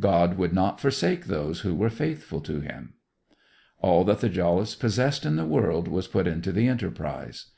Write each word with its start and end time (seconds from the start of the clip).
God 0.00 0.36
would 0.36 0.52
not 0.52 0.80
forsake 0.80 1.24
those 1.24 1.60
who 1.60 1.74
were 1.74 1.88
faithful 1.88 2.42
to 2.42 2.60
him. 2.60 2.92
All 3.80 4.04
that 4.04 4.20
the 4.20 4.28
Jolliffes 4.28 4.74
possessed 4.74 5.24
in 5.24 5.36
the 5.36 5.46
world 5.46 5.88
was 5.88 6.06
put 6.06 6.26
into 6.26 6.52
the 6.52 6.68
enterprise. 6.68 7.52